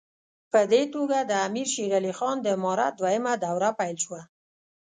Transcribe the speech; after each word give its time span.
په 0.51 0.59
دې 0.71 0.83
توګه 0.93 1.17
د 1.23 1.31
امیر 1.47 1.67
شېر 1.73 1.91
علي 1.99 2.13
خان 2.17 2.35
د 2.41 2.47
امارت 2.57 2.93
دوهمه 2.99 3.33
دوره 3.45 3.69
پیل 3.79 3.95
شوه. 4.03 4.21